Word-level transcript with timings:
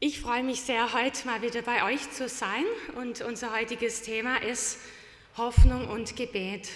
Ich 0.00 0.20
freue 0.20 0.44
mich 0.44 0.60
sehr, 0.60 0.92
heute 0.92 1.26
mal 1.26 1.42
wieder 1.42 1.60
bei 1.62 1.82
euch 1.82 2.12
zu 2.12 2.28
sein 2.28 2.62
und 2.94 3.20
unser 3.20 3.52
heutiges 3.52 4.02
Thema 4.02 4.40
ist 4.40 4.78
Hoffnung 5.36 5.88
und 5.88 6.14
Gebet. 6.14 6.68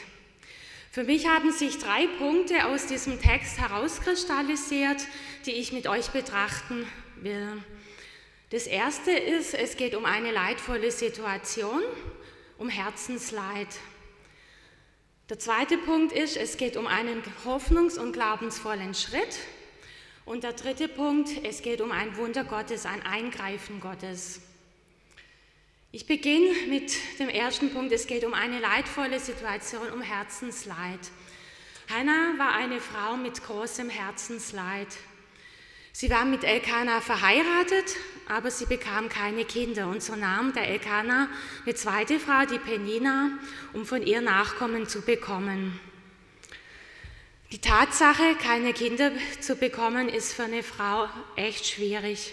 Für 0.90 1.04
mich 1.04 1.28
haben 1.28 1.52
sich 1.52 1.78
drei 1.78 2.08
Punkte 2.18 2.66
aus 2.66 2.86
diesem 2.86 3.22
Text 3.22 3.60
herauskristallisiert, 3.60 5.06
die 5.46 5.52
ich 5.52 5.72
mit 5.72 5.86
euch 5.86 6.08
betrachten 6.08 6.84
will. 7.14 7.62
Das 8.50 8.66
erste 8.66 9.12
ist, 9.12 9.54
es 9.54 9.76
geht 9.76 9.94
um 9.94 10.04
eine 10.04 10.32
leidvolle 10.32 10.90
Situation, 10.90 11.80
um 12.58 12.68
Herzensleid. 12.68 13.68
Der 15.28 15.38
zweite 15.38 15.78
Punkt 15.78 16.10
ist, 16.10 16.36
es 16.36 16.56
geht 16.56 16.76
um 16.76 16.88
einen 16.88 17.22
hoffnungs- 17.46 18.00
und 18.00 18.14
glaubensvollen 18.14 18.94
Schritt. 18.94 19.38
Und 20.24 20.44
der 20.44 20.52
dritte 20.52 20.88
Punkt, 20.88 21.30
es 21.44 21.62
geht 21.62 21.80
um 21.80 21.90
ein 21.90 22.16
Wunder 22.16 22.44
Gottes, 22.44 22.86
ein 22.86 23.02
Eingreifen 23.02 23.80
Gottes. 23.80 24.40
Ich 25.90 26.06
beginne 26.06 26.54
mit 26.68 26.92
dem 27.18 27.28
ersten 27.28 27.70
Punkt, 27.70 27.92
es 27.92 28.06
geht 28.06 28.24
um 28.24 28.32
eine 28.32 28.60
leidvolle 28.60 29.20
Situation, 29.20 29.90
um 29.90 30.00
Herzensleid. 30.00 31.00
Hannah 31.90 32.38
war 32.38 32.54
eine 32.54 32.80
Frau 32.80 33.16
mit 33.16 33.42
großem 33.42 33.90
Herzensleid. 33.90 34.88
Sie 35.92 36.08
war 36.08 36.24
mit 36.24 36.44
Elkanah 36.44 37.02
verheiratet, 37.02 37.96
aber 38.26 38.50
sie 38.50 38.64
bekam 38.64 39.10
keine 39.10 39.44
Kinder. 39.44 39.88
Und 39.88 40.02
so 40.02 40.16
nahm 40.16 40.54
der 40.54 40.68
Elkanah 40.68 41.28
eine 41.66 41.74
zweite 41.74 42.18
Frau, 42.18 42.46
die 42.46 42.58
Penina, 42.58 43.38
um 43.74 43.84
von 43.84 44.02
ihr 44.02 44.22
Nachkommen 44.22 44.88
zu 44.88 45.02
bekommen. 45.02 45.78
Die 47.52 47.60
Tatsache, 47.60 48.34
keine 48.42 48.72
Kinder 48.72 49.12
zu 49.40 49.56
bekommen, 49.56 50.08
ist 50.08 50.32
für 50.32 50.44
eine 50.44 50.62
Frau 50.62 51.06
echt 51.36 51.66
schwierig. 51.66 52.32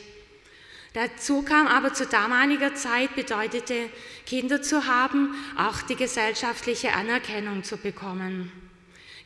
Dazu 0.94 1.42
kam 1.42 1.68
aber 1.68 1.94
zu 1.94 2.06
damaliger 2.06 2.74
Zeit 2.74 3.16
bedeutete, 3.16 3.90
Kinder 4.26 4.62
zu 4.62 4.88
haben, 4.88 5.36
auch 5.58 5.82
die 5.82 5.98
gesellschaftliche 5.98 6.94
Anerkennung 6.94 7.66
zu 7.66 7.76
bekommen. 7.76 8.50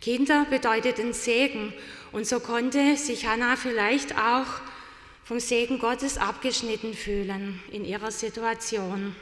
Kinder 0.02 0.48
bedeuteten 0.50 1.14
Segen 1.14 1.72
und 2.12 2.26
so 2.26 2.40
konnte 2.40 2.98
sich 2.98 3.28
Hannah 3.28 3.56
vielleicht 3.56 4.18
auch 4.18 4.48
vom 5.24 5.40
Segen 5.40 5.78
Gottes 5.78 6.18
abgeschnitten 6.18 6.96
fühlen 6.96 7.62
in 7.72 7.86
ihrer 7.86 8.10
Situation. 8.10 9.16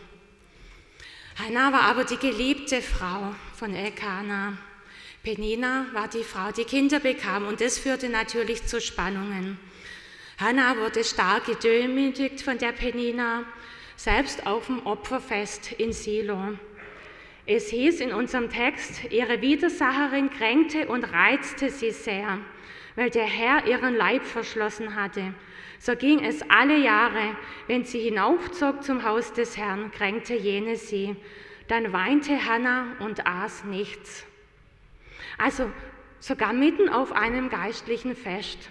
Hannah 1.38 1.73
war 1.73 1.81
aber 1.81 2.06
die 2.06 2.17
geliebte 2.17 2.81
Frau 2.81 3.35
von 3.58 3.75
Elkanah. 3.75 4.58
Penina 5.23 5.86
war 5.94 6.08
die 6.08 6.23
Frau, 6.23 6.52
die 6.52 6.64
Kinder 6.64 7.00
bekam 7.00 7.45
und 7.45 7.61
das 7.61 7.77
führte 7.77 8.09
natürlich 8.09 8.66
zu 8.66 8.81
Spannungen. 8.81 9.59
Hannah 10.39 10.75
wurde 10.78 11.03
stark 11.03 11.45
gedemütigt 11.45 12.41
von 12.41 12.58
der 12.58 12.72
Penina, 12.72 13.44
selbst 13.95 14.47
auf 14.47 14.66
dem 14.66 14.83
Opferfest 14.83 15.73
in 15.73 15.94
Silo. 15.94 16.58
Es 17.45 17.69
hieß 17.69 18.00
in 18.00 18.13
unserem 18.13 18.50
Text, 18.50 19.11
ihre 19.11 19.41
Widersacherin 19.41 20.31
kränkte 20.31 20.88
und 20.88 21.03
reizte 21.03 21.69
sie 21.69 21.91
sehr, 21.91 22.39
weil 22.95 23.11
der 23.11 23.25
Herr 23.28 23.67
ihren 23.67 23.95
Leib 23.95 24.25
verschlossen 24.25 24.95
hatte. 24.95 25.35
So 25.78 25.95
ging 25.95 26.23
es 26.23 26.41
alle 26.50 26.78
Jahre, 26.78 27.35
wenn 27.67 27.85
sie 27.85 28.00
hinaufzog 28.00 28.83
zum 28.83 29.03
Haus 29.03 29.33
des 29.33 29.56
Herrn, 29.56 29.91
kränkte 29.91 30.33
jene 30.33 30.78
sie. 30.78 31.16
Dann 31.67 31.94
weinte 31.94 32.44
Hannah 32.44 32.95
und 33.00 33.28
aß 33.28 33.66
nichts. 33.66 34.25
Also 35.42 35.72
sogar 36.20 36.53
mitten 36.53 36.88
auf 36.88 37.11
einem 37.11 37.50
geistlichen 37.50 38.16
Fest. 38.16 38.70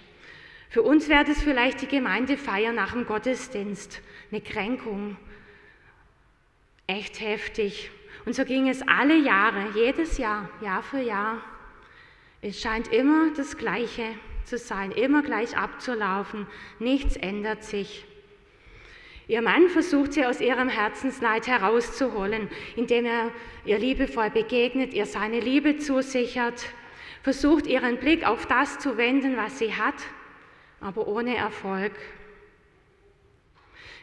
Für 0.69 0.83
uns 0.83 1.09
wäre 1.09 1.25
das 1.25 1.41
vielleicht 1.41 1.81
die 1.81 1.87
Gemeindefeier 1.87 2.71
nach 2.71 2.93
dem 2.93 3.05
Gottesdienst, 3.05 4.01
eine 4.31 4.39
Kränkung. 4.39 5.17
Echt 6.87 7.19
heftig. 7.19 7.91
Und 8.25 8.35
so 8.35 8.45
ging 8.45 8.69
es 8.69 8.81
alle 8.87 9.17
Jahre, 9.17 9.71
jedes 9.75 10.17
Jahr, 10.17 10.49
Jahr 10.61 10.81
für 10.81 11.01
Jahr. 11.01 11.41
Es 12.41 12.61
scheint 12.61 12.87
immer 12.87 13.31
das 13.35 13.57
Gleiche 13.57 14.05
zu 14.45 14.57
sein, 14.57 14.91
immer 14.91 15.23
gleich 15.23 15.57
abzulaufen. 15.57 16.47
Nichts 16.79 17.17
ändert 17.17 17.65
sich. 17.65 18.05
Ihr 19.31 19.41
Mann 19.41 19.69
versucht 19.69 20.11
sie 20.11 20.25
aus 20.25 20.41
ihrem 20.41 20.67
Herzensleid 20.67 21.47
herauszuholen, 21.47 22.49
indem 22.75 23.05
er 23.05 23.31
ihr 23.63 23.79
liebevoll 23.79 24.29
begegnet, 24.29 24.93
ihr 24.93 25.05
seine 25.05 25.39
Liebe 25.39 25.77
zusichert, 25.77 26.65
versucht 27.23 27.65
ihren 27.65 27.97
Blick 27.97 28.27
auf 28.27 28.45
das 28.45 28.79
zu 28.79 28.97
wenden, 28.97 29.37
was 29.37 29.57
sie 29.57 29.73
hat, 29.73 29.95
aber 30.81 31.07
ohne 31.07 31.37
Erfolg. 31.37 31.93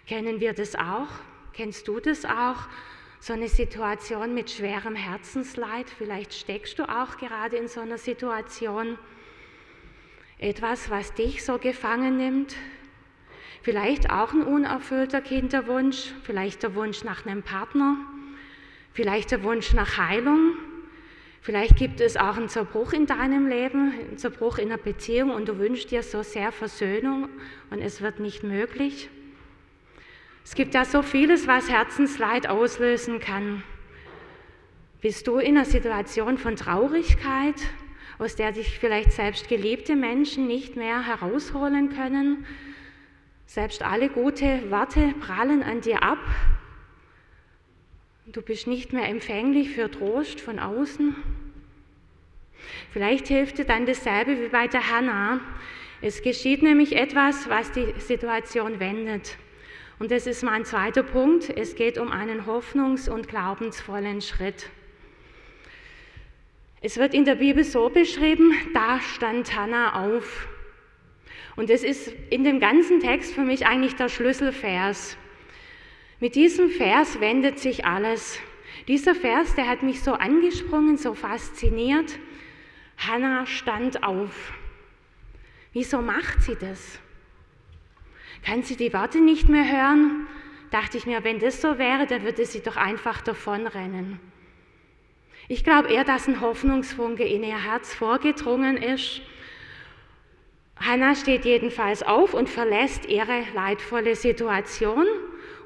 Kennen 0.06 0.40
wir 0.40 0.54
das 0.54 0.74
auch? 0.74 1.10
Kennst 1.52 1.86
du 1.88 2.00
das 2.00 2.24
auch? 2.24 2.66
So 3.20 3.34
eine 3.34 3.48
Situation 3.48 4.32
mit 4.32 4.50
schwerem 4.50 4.94
Herzensleid? 4.94 5.90
Vielleicht 5.90 6.32
steckst 6.32 6.78
du 6.78 6.84
auch 6.84 7.18
gerade 7.18 7.58
in 7.58 7.68
so 7.68 7.80
einer 7.80 7.98
Situation. 7.98 8.98
Etwas, 10.38 10.88
was 10.88 11.12
dich 11.12 11.44
so 11.44 11.58
gefangen 11.58 12.16
nimmt, 12.16 12.56
Vielleicht 13.62 14.10
auch 14.10 14.32
ein 14.32 14.42
unerfüllter 14.42 15.20
Kinderwunsch, 15.20 16.12
vielleicht 16.22 16.62
der 16.62 16.74
Wunsch 16.74 17.04
nach 17.04 17.26
einem 17.26 17.42
Partner, 17.42 17.96
vielleicht 18.92 19.30
der 19.30 19.42
Wunsch 19.42 19.72
nach 19.72 19.98
Heilung. 19.98 20.52
Vielleicht 21.40 21.76
gibt 21.76 22.00
es 22.00 22.16
auch 22.16 22.36
einen 22.36 22.48
Zerbruch 22.48 22.92
in 22.92 23.06
deinem 23.06 23.46
Leben, 23.46 23.92
einen 23.92 24.18
Zerbruch 24.18 24.58
in 24.58 24.68
einer 24.68 24.78
Beziehung 24.78 25.30
und 25.30 25.48
du 25.48 25.58
wünschst 25.58 25.90
dir 25.90 26.02
so 26.02 26.22
sehr 26.22 26.52
Versöhnung 26.52 27.28
und 27.70 27.80
es 27.80 28.00
wird 28.00 28.20
nicht 28.20 28.42
möglich. 28.42 29.08
Es 30.44 30.54
gibt 30.54 30.74
ja 30.74 30.84
so 30.84 31.02
vieles, 31.02 31.46
was 31.46 31.68
Herzensleid 31.68 32.48
auslösen 32.48 33.20
kann. 33.20 33.62
Bist 35.00 35.26
du 35.26 35.36
in 35.36 35.56
einer 35.56 35.64
Situation 35.64 36.38
von 36.38 36.56
Traurigkeit, 36.56 37.54
aus 38.18 38.34
der 38.34 38.52
dich 38.52 38.78
vielleicht 38.78 39.12
selbst 39.12 39.48
geliebte 39.48 39.94
Menschen 39.94 40.46
nicht 40.46 40.74
mehr 40.74 41.06
herausholen 41.06 41.90
können? 41.90 42.46
Selbst 43.48 43.82
alle 43.82 44.10
gute 44.10 44.70
Worte 44.70 45.14
prallen 45.20 45.62
an 45.62 45.80
dir 45.80 46.02
ab. 46.02 46.18
Du 48.26 48.42
bist 48.42 48.66
nicht 48.66 48.92
mehr 48.92 49.08
empfänglich 49.08 49.70
für 49.70 49.90
Trost 49.90 50.38
von 50.38 50.58
außen. 50.58 51.16
Vielleicht 52.92 53.28
hilft 53.28 53.56
dir 53.56 53.64
dann 53.64 53.86
dasselbe 53.86 54.38
wie 54.38 54.48
bei 54.48 54.66
der 54.66 54.90
Hannah. 54.90 55.40
Es 56.02 56.20
geschieht 56.20 56.62
nämlich 56.62 56.94
etwas, 56.94 57.48
was 57.48 57.72
die 57.72 57.94
Situation 57.96 58.80
wendet. 58.80 59.38
Und 59.98 60.10
das 60.10 60.26
ist 60.26 60.42
mein 60.42 60.66
zweiter 60.66 61.02
Punkt. 61.02 61.48
Es 61.48 61.74
geht 61.74 61.96
um 61.96 62.12
einen 62.12 62.44
hoffnungs- 62.44 63.08
und 63.08 63.28
glaubensvollen 63.28 64.20
Schritt. 64.20 64.68
Es 66.82 66.98
wird 66.98 67.14
in 67.14 67.24
der 67.24 67.36
Bibel 67.36 67.64
so 67.64 67.88
beschrieben, 67.88 68.52
da 68.74 69.00
stand 69.00 69.56
Hannah 69.56 70.04
auf. 70.04 70.48
Und 71.58 71.70
das 71.70 71.82
ist 71.82 72.14
in 72.30 72.44
dem 72.44 72.60
ganzen 72.60 73.00
Text 73.00 73.34
für 73.34 73.40
mich 73.40 73.66
eigentlich 73.66 73.96
der 73.96 74.08
Schlüsselvers. 74.08 75.16
Mit 76.20 76.36
diesem 76.36 76.70
Vers 76.70 77.18
wendet 77.18 77.58
sich 77.58 77.84
alles. 77.84 78.38
Dieser 78.86 79.12
Vers, 79.16 79.56
der 79.56 79.68
hat 79.68 79.82
mich 79.82 80.00
so 80.00 80.12
angesprungen, 80.12 80.98
so 80.98 81.14
fasziniert. 81.14 82.16
Hannah 82.96 83.44
stand 83.44 84.04
auf. 84.04 84.52
Wieso 85.72 86.00
macht 86.00 86.42
sie 86.42 86.54
das? 86.54 87.00
Kann 88.44 88.62
sie 88.62 88.76
die 88.76 88.92
Worte 88.92 89.20
nicht 89.20 89.48
mehr 89.48 89.68
hören? 89.68 90.28
Dachte 90.70 90.96
ich 90.96 91.06
mir, 91.06 91.24
wenn 91.24 91.40
das 91.40 91.60
so 91.60 91.76
wäre, 91.76 92.06
dann 92.06 92.22
würde 92.22 92.46
sie 92.46 92.60
doch 92.60 92.76
einfach 92.76 93.20
davonrennen. 93.20 94.20
Ich 95.48 95.64
glaube 95.64 95.88
eher, 95.88 96.04
dass 96.04 96.28
ein 96.28 96.40
Hoffnungsfunke 96.40 97.24
in 97.24 97.42
ihr 97.42 97.64
Herz 97.64 97.92
vorgedrungen 97.92 98.76
ist 98.76 99.22
Hannah 100.80 101.14
steht 101.14 101.44
jedenfalls 101.44 102.02
auf 102.02 102.34
und 102.34 102.48
verlässt 102.48 103.06
ihre 103.06 103.42
leidvolle 103.54 104.14
Situation 104.14 105.06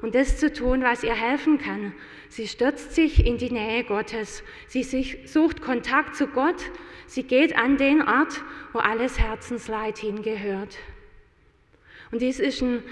und 0.01 0.15
das 0.15 0.37
zu 0.37 0.51
tun, 0.51 0.81
was 0.83 1.03
ihr 1.03 1.13
helfen 1.13 1.59
kann. 1.59 1.93
Sie 2.29 2.47
stürzt 2.47 2.93
sich 2.95 3.25
in 3.25 3.37
die 3.37 3.51
Nähe 3.51 3.83
Gottes. 3.83 4.43
Sie 4.67 4.83
sucht 5.25 5.61
Kontakt 5.61 6.15
zu 6.15 6.27
Gott. 6.27 6.61
Sie 7.05 7.23
geht 7.23 7.55
an 7.55 7.77
den 7.77 8.01
Ort, 8.01 8.41
wo 8.73 8.79
alles 8.79 9.19
Herzensleid 9.19 9.99
hingehört. 9.99 10.77
Und 12.11 12.21
dies 12.21 12.39
ist 12.39 12.61
ein 12.61 12.83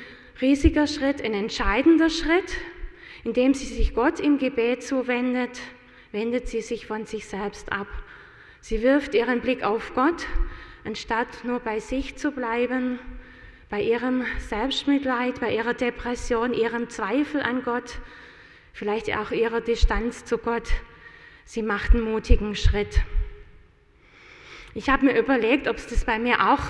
riesiger 0.42 0.88
Schritt, 0.88 1.24
ein 1.24 1.34
entscheidender 1.34 2.10
Schritt, 2.10 2.58
indem 3.24 3.54
sie 3.54 3.66
sich 3.66 3.94
Gott 3.94 4.20
im 4.20 4.38
Gebet 4.38 4.84
zuwendet, 4.84 5.60
wendet 6.12 6.48
sie 6.48 6.62
sich 6.62 6.88
von 6.88 7.06
sich 7.06 7.28
selbst 7.28 7.72
ab. 7.72 7.88
Sie 8.62 8.84
wirft 8.84 9.16
ihren 9.16 9.42
Blick 9.42 9.64
auf 9.64 9.94
Gott, 9.96 10.28
anstatt 10.86 11.44
nur 11.44 11.60
bei 11.60 11.80
sich 11.80 12.18
zu 12.18 12.32
bleiben, 12.32 13.00
bei 13.70 13.82
ihrem 13.82 14.26
Selbstmitleid, 14.50 15.40
bei 15.40 15.56
ihrer 15.56 15.74
Depression, 15.74 16.54
ihrem 16.54 16.90
Zweifel 16.90 17.42
an 17.42 17.64
Gott, 17.64 18.00
vielleicht 18.74 19.16
auch 19.16 19.32
ihrer 19.32 19.62
Distanz 19.62 20.26
zu 20.26 20.38
Gott. 20.38 20.70
Sie 21.46 21.62
macht 21.62 21.92
einen 21.92 22.04
mutigen 22.04 22.56
Schritt. 22.56 23.02
Ich 24.74 24.90
habe 24.90 25.06
mir 25.06 25.20
überlegt, 25.20 25.68
ob 25.68 25.78
es 25.78 25.88
das 25.88 26.06
bei 26.06 26.18
mir 26.18 26.54
auch 26.54 26.62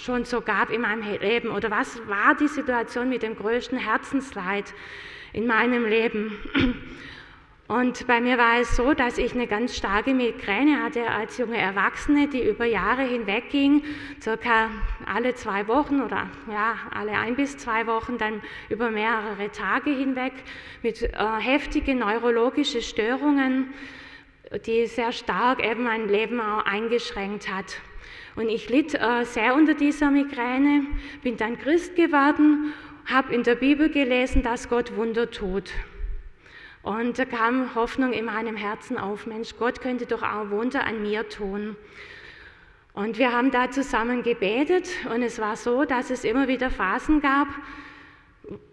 schon 0.00 0.24
so 0.24 0.40
gab 0.40 0.70
in 0.70 0.80
meinem 0.80 1.02
Leben 1.20 1.50
oder 1.50 1.70
was 1.70 2.00
war 2.08 2.34
die 2.34 2.48
Situation 2.48 3.08
mit 3.08 3.22
dem 3.22 3.36
größten 3.36 3.78
Herzensleid 3.78 4.74
in 5.32 5.46
meinem 5.46 5.84
Leben. 5.84 6.36
Und 7.66 8.06
bei 8.06 8.20
mir 8.20 8.36
war 8.36 8.60
es 8.60 8.76
so, 8.76 8.92
dass 8.92 9.16
ich 9.16 9.32
eine 9.32 9.46
ganz 9.46 9.74
starke 9.74 10.12
Migräne 10.12 10.82
hatte 10.82 11.08
als 11.08 11.38
junge 11.38 11.56
Erwachsene, 11.56 12.28
die 12.28 12.46
über 12.46 12.66
Jahre 12.66 13.02
hinweg 13.04 13.48
ging, 13.48 13.82
circa 14.20 14.70
alle 15.06 15.34
zwei 15.34 15.66
Wochen 15.66 16.02
oder 16.02 16.28
ja, 16.50 16.76
alle 16.90 17.12
ein 17.12 17.36
bis 17.36 17.56
zwei 17.56 17.86
Wochen, 17.86 18.18
dann 18.18 18.42
über 18.68 18.90
mehrere 18.90 19.50
Tage 19.50 19.90
hinweg 19.90 20.34
mit 20.82 21.02
äh, 21.02 21.08
heftigen 21.38 22.00
neurologischen 22.00 22.82
Störungen, 22.82 23.72
die 24.66 24.86
sehr 24.86 25.12
stark 25.12 25.64
eben 25.64 25.84
mein 25.84 26.06
Leben 26.08 26.40
auch 26.40 26.66
eingeschränkt 26.66 27.50
hat. 27.50 27.80
Und 28.36 28.50
ich 28.50 28.68
litt 28.68 28.94
äh, 28.94 29.24
sehr 29.24 29.54
unter 29.54 29.72
dieser 29.72 30.10
Migräne, 30.10 30.82
bin 31.22 31.38
dann 31.38 31.58
Christ 31.58 31.96
geworden, 31.96 32.74
habe 33.06 33.34
in 33.34 33.42
der 33.42 33.54
Bibel 33.54 33.88
gelesen, 33.88 34.42
dass 34.42 34.68
Gott 34.68 34.94
Wunder 34.96 35.30
tut. 35.30 35.72
Und 36.84 37.18
da 37.18 37.24
kam 37.24 37.74
Hoffnung 37.74 38.12
in 38.12 38.26
meinem 38.26 38.56
Herzen 38.56 38.98
auf, 38.98 39.26
Mensch, 39.26 39.56
Gott 39.58 39.80
könnte 39.80 40.04
doch 40.04 40.22
auch 40.22 40.50
Wunder 40.50 40.84
an 40.84 41.00
mir 41.00 41.26
tun. 41.30 41.76
Und 42.92 43.18
wir 43.18 43.32
haben 43.32 43.50
da 43.50 43.70
zusammen 43.70 44.22
gebetet 44.22 44.88
und 45.12 45.22
es 45.22 45.40
war 45.40 45.56
so, 45.56 45.84
dass 45.84 46.10
es 46.10 46.24
immer 46.24 46.46
wieder 46.46 46.70
Phasen 46.70 47.22
gab, 47.22 47.48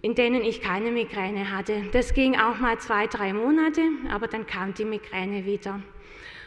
in 0.02 0.13
denen 0.13 0.44
ich 0.44 0.62
keine 0.62 0.92
Migräne 0.92 1.56
hatte. 1.56 1.84
Das 1.94 2.13
ging 2.13 2.38
auch 2.38 2.60
mal 2.60 2.78
zwei, 2.80 3.08
drei 3.08 3.31
Monate, 3.31 3.81
aber 4.12 4.28
dann 4.28 4.46
kam 4.46 4.74
die 4.74 4.86
Migräne 4.86 5.46
wieder. 5.46 5.81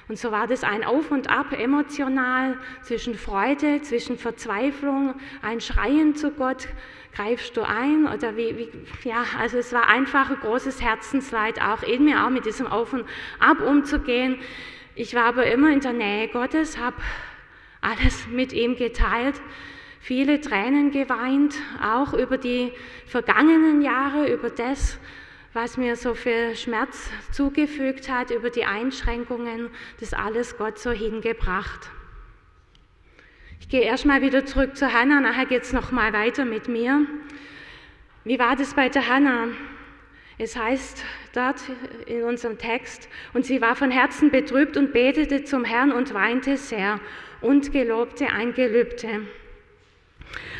Und 0.08 0.18
so 0.18 0.30
war 0.30 0.46
das 0.46 0.64
ein 0.64 0.84
Auf 0.84 1.10
und 1.10 1.30
Ab 1.30 1.52
emotional 1.52 2.58
zwischen 2.82 3.14
Freude, 3.14 3.80
zwischen 3.82 4.18
Verzweiflung, 4.18 5.14
ein 5.40 5.60
Schreien 5.60 6.14
zu 6.14 6.30
Gott, 6.30 6.68
greifst 7.14 7.56
du 7.56 7.62
ein 7.62 8.06
oder 8.06 8.36
wie, 8.36 8.56
wie, 8.58 9.08
ja, 9.08 9.24
also 9.38 9.56
es 9.56 9.72
war 9.72 9.88
einfach 9.88 10.30
ein 10.30 10.36
großes 10.36 10.82
Herzensleid 10.82 11.62
auch 11.62 11.82
in 11.82 12.04
mir, 12.04 12.24
auch 12.24 12.30
mit 12.30 12.44
diesem 12.44 12.66
Auf 12.66 12.92
und 12.92 13.04
Ab 13.38 13.60
umzugehen. 13.60 14.38
Ich 14.94 15.14
war 15.14 15.24
aber 15.24 15.46
immer 15.46 15.70
in 15.72 15.80
der 15.80 15.92
Nähe 15.92 16.28
Gottes, 16.28 16.78
habe 16.78 16.96
alles 17.80 18.26
mit 18.28 18.52
ihm 18.52 18.76
geteilt, 18.76 19.40
viele 20.00 20.40
Tränen 20.40 20.90
geweint, 20.90 21.54
auch 21.82 22.12
über 22.12 22.36
die 22.36 22.72
vergangenen 23.06 23.80
Jahre, 23.80 24.30
über 24.30 24.50
das, 24.50 24.98
was 25.54 25.76
mir 25.76 25.94
so 25.94 26.14
viel 26.14 26.56
Schmerz 26.56 27.08
zugefügt 27.30 28.10
hat, 28.10 28.32
über 28.32 28.50
die 28.50 28.64
Einschränkungen, 28.64 29.70
das 30.00 30.12
alles 30.12 30.58
Gott 30.58 30.80
so 30.80 30.90
hingebracht. 30.90 31.90
Ich 33.60 33.68
gehe 33.68 33.82
erstmal 33.82 34.20
wieder 34.20 34.44
zurück 34.44 34.76
zu 34.76 34.92
Hannah, 34.92 35.20
nachher 35.20 35.46
geht 35.46 35.62
es 35.62 35.72
nochmal 35.72 36.12
weiter 36.12 36.44
mit 36.44 36.66
mir. 36.66 37.06
Wie 38.24 38.38
war 38.40 38.56
das 38.56 38.74
bei 38.74 38.88
der 38.88 39.08
Hannah? 39.08 39.46
Es 40.38 40.56
heißt 40.56 41.04
dort 41.32 41.60
in 42.06 42.24
unserem 42.24 42.58
Text, 42.58 43.08
und 43.32 43.46
sie 43.46 43.60
war 43.60 43.76
von 43.76 43.92
Herzen 43.92 44.32
betrübt 44.32 44.76
und 44.76 44.92
betete 44.92 45.44
zum 45.44 45.64
Herrn 45.64 45.92
und 45.92 46.12
weinte 46.14 46.56
sehr 46.56 46.98
und 47.40 47.70
gelobte 47.70 48.26
ein 48.26 48.54
Gelübde. 48.54 49.28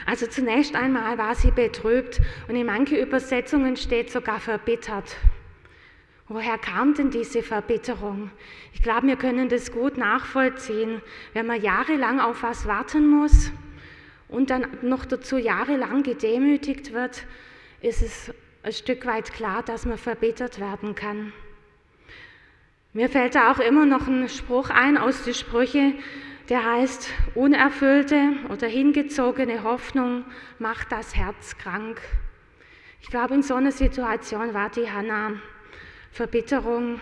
Also 0.07 0.27
zunächst 0.27 0.75
einmal 0.75 1.19
war 1.19 1.35
sie 1.35 1.51
betrübt 1.51 2.21
und 2.49 2.57
in 2.57 2.67
manchen 2.67 2.99
Übersetzungen 2.99 3.77
steht 3.77 4.11
sogar 4.11 4.41
verbittert. 4.41 5.17
Woher 6.29 6.57
kam 6.57 6.95
denn 6.95 7.11
diese 7.11 7.43
Verbitterung? 7.43 8.31
Ich 8.73 8.83
glaube, 8.83 9.07
wir 9.07 9.17
können 9.17 9.49
das 9.49 9.71
gut 9.73 9.99
nachvollziehen. 9.99 11.03
Wenn 11.35 11.47
man 11.47 11.61
jahrelang 11.61 12.19
auf 12.19 12.43
was 12.43 12.67
warten 12.67 13.07
muss 13.07 13.53
und 14.29 14.49
dann 14.49 14.67
noch 14.83 15.05
dazu 15.05 15.37
jahrelang 15.37 16.03
gedemütigt 16.03 16.95
wird, 16.95 17.27
ist 17.83 18.01
es 18.01 18.35
ein 18.63 18.73
Stück 18.73 19.05
weit 19.05 19.33
klar, 19.35 19.63
dass 19.63 19.85
man 19.85 19.99
verbittert 19.99 20.59
werden 20.59 20.95
kann. 20.95 21.35
Mir 22.95 23.11
fällt 23.11 23.35
da 23.35 23.53
auch 23.53 23.59
immer 23.59 23.85
noch 23.85 24.07
ein 24.07 24.29
Spruch 24.29 24.71
ein 24.71 24.97
aus 24.97 25.25
den 25.25 25.35
Sprüche, 25.35 25.93
der 26.49 26.65
heißt, 26.65 27.09
unerfüllte 27.35 28.33
oder 28.51 28.67
hingezogene 28.67 29.63
Hoffnung 29.63 30.25
macht 30.59 30.93
das 30.93 31.17
Herz 31.17 31.57
krank. 31.57 32.01
Ich 33.01 33.09
glaube, 33.09 33.35
in 33.35 33.43
so 33.43 33.55
einer 33.55 33.73
Situation 33.73 34.55
war 34.55 34.71
die 34.71 34.91
Hannah. 34.91 35.33
Verbitterung, 36.11 37.01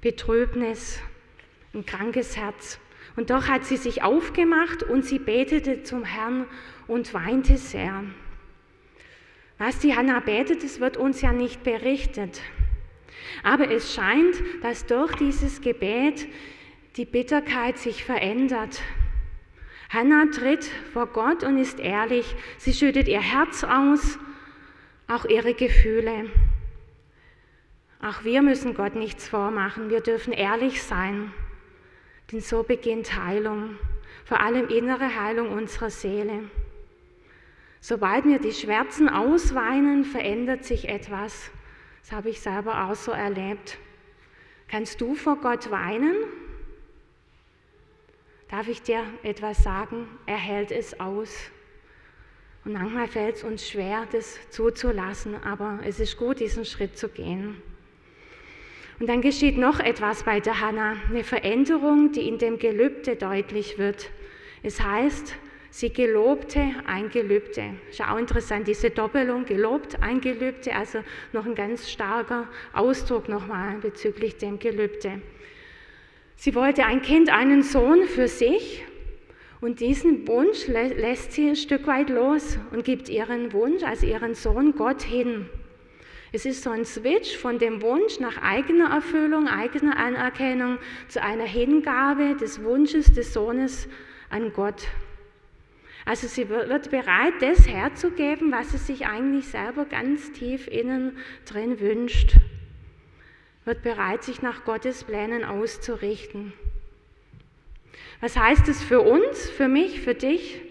Betrübnis, 0.00 1.00
ein 1.74 1.84
krankes 1.84 2.36
Herz. 2.36 2.78
Und 3.16 3.30
doch 3.30 3.48
hat 3.48 3.64
sie 3.64 3.76
sich 3.76 4.02
aufgemacht 4.02 4.84
und 4.84 5.04
sie 5.04 5.18
betete 5.18 5.82
zum 5.82 6.04
Herrn 6.04 6.46
und 6.86 7.12
weinte 7.14 7.56
sehr. 7.56 8.04
Was 9.58 9.80
die 9.80 9.96
Hannah 9.96 10.20
betet, 10.20 10.62
das 10.62 10.78
wird 10.78 10.96
uns 10.96 11.20
ja 11.20 11.32
nicht 11.32 11.64
berichtet. 11.64 12.40
Aber 13.42 13.70
es 13.70 13.92
scheint, 13.92 14.36
dass 14.62 14.86
durch 14.86 15.14
dieses 15.16 15.60
Gebet 15.60 16.28
die 16.98 17.04
Bitterkeit 17.04 17.78
sich 17.78 18.04
verändert. 18.04 18.82
Hannah 19.88 20.26
tritt 20.32 20.64
vor 20.92 21.06
Gott 21.06 21.44
und 21.44 21.56
ist 21.56 21.78
ehrlich. 21.78 22.34
Sie 22.58 22.74
schüttet 22.74 23.06
ihr 23.06 23.20
Herz 23.20 23.62
aus, 23.62 24.18
auch 25.06 25.24
ihre 25.24 25.54
Gefühle. 25.54 26.28
Auch 28.02 28.24
wir 28.24 28.42
müssen 28.42 28.74
Gott 28.74 28.96
nichts 28.96 29.28
vormachen, 29.28 29.90
wir 29.90 30.00
dürfen 30.00 30.32
ehrlich 30.32 30.82
sein, 30.82 31.32
denn 32.30 32.40
so 32.40 32.64
beginnt 32.64 33.16
Heilung, 33.16 33.76
vor 34.24 34.40
allem 34.40 34.68
innere 34.68 35.20
Heilung 35.20 35.50
unserer 35.50 35.90
Seele. 35.90 36.50
Sobald 37.80 38.24
wir 38.24 38.40
die 38.40 38.52
Schmerzen 38.52 39.08
ausweinen, 39.08 40.04
verändert 40.04 40.64
sich 40.64 40.88
etwas. 40.88 41.50
Das 42.02 42.12
habe 42.12 42.30
ich 42.30 42.40
selber 42.40 42.84
auch 42.84 42.94
so 42.96 43.12
erlebt. 43.12 43.78
Kannst 44.68 45.00
du 45.00 45.14
vor 45.14 45.36
Gott 45.36 45.70
weinen? 45.70 46.16
Darf 48.50 48.66
ich 48.66 48.80
dir 48.80 49.04
etwas 49.22 49.62
sagen? 49.62 50.08
Er 50.24 50.38
hält 50.38 50.70
es 50.70 50.98
aus. 50.98 51.50
Und 52.64 52.72
manchmal 52.72 53.06
fällt 53.06 53.36
es 53.36 53.44
uns 53.44 53.68
schwer, 53.68 54.06
das 54.10 54.38
zuzulassen, 54.50 55.34
aber 55.42 55.80
es 55.84 56.00
ist 56.00 56.16
gut, 56.16 56.40
diesen 56.40 56.64
Schritt 56.64 56.96
zu 56.96 57.10
gehen. 57.10 57.60
Und 58.98 59.08
dann 59.08 59.20
geschieht 59.20 59.58
noch 59.58 59.80
etwas 59.80 60.22
bei 60.22 60.40
der 60.40 60.60
Hannah, 60.60 60.96
eine 61.10 61.24
Veränderung, 61.24 62.10
die 62.12 62.26
in 62.26 62.38
dem 62.38 62.58
Gelübde 62.58 63.16
deutlich 63.16 63.76
wird. 63.76 64.10
Es 64.62 64.80
heißt, 64.80 65.34
sie 65.70 65.92
gelobte 65.92 66.72
ein 66.86 67.10
Gelübde. 67.10 67.74
Ist 67.90 68.00
auch 68.00 68.16
interessant, 68.16 68.66
diese 68.66 68.88
Doppelung, 68.88 69.44
gelobt 69.44 70.02
ein 70.02 70.22
Gelübde, 70.22 70.74
also 70.74 71.04
noch 71.32 71.44
ein 71.44 71.54
ganz 71.54 71.90
starker 71.90 72.48
Ausdruck 72.72 73.28
nochmal 73.28 73.76
bezüglich 73.76 74.38
dem 74.38 74.58
Gelübde. 74.58 75.20
Sie 76.40 76.54
wollte 76.54 76.84
ein 76.84 77.02
Kind, 77.02 77.30
einen 77.30 77.64
Sohn 77.64 78.04
für 78.04 78.28
sich 78.28 78.84
und 79.60 79.80
diesen 79.80 80.28
Wunsch 80.28 80.68
lässt 80.68 81.32
sie 81.32 81.48
ein 81.48 81.56
Stück 81.56 81.88
weit 81.88 82.10
los 82.10 82.60
und 82.70 82.84
gibt 82.84 83.08
ihren 83.08 83.52
Wunsch, 83.52 83.82
also 83.82 84.06
ihren 84.06 84.36
Sohn 84.36 84.76
Gott 84.76 85.02
hin. 85.02 85.46
Es 86.30 86.46
ist 86.46 86.62
so 86.62 86.70
ein 86.70 86.84
Switch 86.84 87.36
von 87.36 87.58
dem 87.58 87.82
Wunsch 87.82 88.20
nach 88.20 88.40
eigener 88.40 88.88
Erfüllung, 88.90 89.48
eigener 89.48 89.96
Anerkennung 89.96 90.78
zu 91.08 91.20
einer 91.20 91.42
Hingabe 91.42 92.36
des 92.36 92.62
Wunsches 92.62 93.12
des 93.12 93.32
Sohnes 93.32 93.88
an 94.30 94.52
Gott. 94.52 94.86
Also 96.04 96.28
sie 96.28 96.48
wird 96.48 96.92
bereit, 96.92 97.34
das 97.40 97.66
herzugeben, 97.66 98.52
was 98.52 98.70
sie 98.70 98.78
sich 98.78 99.06
eigentlich 99.06 99.48
selber 99.48 99.86
ganz 99.86 100.30
tief 100.30 100.68
innen 100.68 101.16
drin 101.46 101.80
wünscht. 101.80 102.36
Wird 103.68 103.82
bereit, 103.82 104.24
sich 104.24 104.40
nach 104.40 104.64
Gottes 104.64 105.04
Plänen 105.04 105.44
auszurichten. 105.44 106.54
Was 108.22 108.34
heißt 108.34 108.66
es 108.66 108.82
für 108.82 109.02
uns, 109.02 109.50
für 109.50 109.68
mich, 109.68 110.00
für 110.00 110.14
dich? 110.14 110.62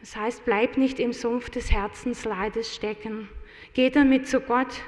Das 0.00 0.16
heißt, 0.16 0.46
bleib 0.46 0.78
nicht 0.78 0.98
im 0.98 1.12
Sumpf 1.12 1.50
des 1.50 1.70
Herzensleides 1.70 2.74
stecken. 2.74 3.28
Geh 3.74 3.90
damit 3.90 4.28
zu 4.28 4.40
Gott. 4.40 4.80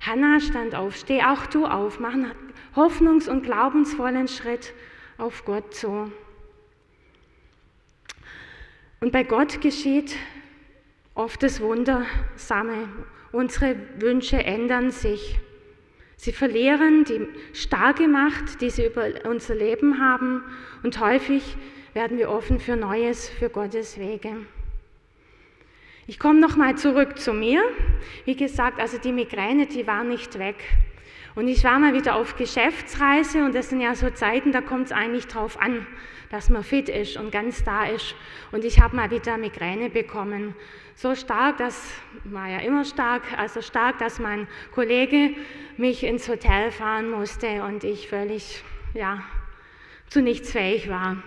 Hannah 0.00 0.38
stand 0.38 0.76
auf, 0.76 0.94
steh 0.94 1.24
auch 1.24 1.46
du 1.46 1.66
auf, 1.66 1.98
mach 1.98 2.12
einen 2.12 2.30
hoffnungs- 2.76 3.28
und 3.28 3.42
glaubensvollen 3.42 4.28
Schritt 4.28 4.74
auf 5.18 5.44
Gott 5.44 5.74
zu. 5.74 6.12
Und 9.00 9.10
bei 9.10 9.24
Gott 9.24 9.60
geschieht 9.60 10.14
oft 11.16 11.42
das 11.42 11.60
Wundersame. 11.60 12.88
Unsere 13.32 13.74
Wünsche 13.98 14.36
ändern 14.44 14.92
sich. 14.92 15.40
Sie 16.16 16.32
verlieren 16.32 17.04
die 17.04 17.28
starke 17.52 18.08
Macht, 18.08 18.60
die 18.60 18.70
sie 18.70 18.86
über 18.86 19.06
unser 19.24 19.54
Leben 19.54 20.00
haben 20.00 20.42
und 20.82 20.98
häufig 20.98 21.56
werden 21.92 22.18
wir 22.18 22.30
offen 22.30 22.58
für 22.58 22.76
Neues, 22.76 23.28
für 23.28 23.48
Gottes 23.48 23.98
Wege. 23.98 24.36
Ich 26.06 26.18
komme 26.18 26.40
nochmal 26.40 26.76
zurück 26.76 27.18
zu 27.18 27.32
mir. 27.32 27.62
Wie 28.24 28.36
gesagt, 28.36 28.80
also 28.80 28.96
die 28.98 29.12
Migräne, 29.12 29.66
die 29.66 29.86
war 29.86 30.04
nicht 30.04 30.38
weg. 30.38 30.56
Und 31.34 31.48
ich 31.48 31.64
war 31.64 31.78
mal 31.78 31.94
wieder 31.94 32.14
auf 32.14 32.36
Geschäftsreise 32.36 33.44
und 33.44 33.54
das 33.54 33.68
sind 33.68 33.80
ja 33.80 33.94
so 33.94 34.08
Zeiten, 34.10 34.52
da 34.52 34.62
kommt 34.62 34.86
es 34.86 34.92
eigentlich 34.92 35.26
drauf 35.26 35.60
an, 35.60 35.86
dass 36.30 36.48
man 36.48 36.62
fit 36.64 36.88
ist 36.88 37.16
und 37.16 37.30
ganz 37.30 37.64
da 37.64 37.86
ist. 37.86 38.14
Und 38.52 38.64
ich 38.64 38.80
habe 38.80 38.96
mal 38.96 39.10
wieder 39.10 39.36
Migräne 39.38 39.90
bekommen. 39.90 40.54
So 40.94 41.14
stark, 41.14 41.58
das 41.58 41.92
war 42.24 42.48
ja 42.48 42.58
immer 42.58 42.84
stark, 42.84 43.22
also 43.36 43.60
stark, 43.62 43.98
dass 43.98 44.18
mein 44.18 44.48
Kollege 44.74 45.30
mich 45.76 46.04
ins 46.04 46.28
Hotel 46.28 46.70
fahren 46.70 47.10
musste 47.10 47.62
und 47.62 47.84
ich 47.84 48.08
völlig, 48.08 48.64
ja, 48.94 49.22
zu 50.08 50.22
nichts 50.22 50.52
fähig 50.52 50.88
war. 50.88 51.22